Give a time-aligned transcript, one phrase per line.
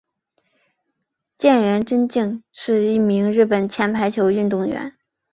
[1.37, 4.97] 菅原贞敬是一名日本前排球运动员。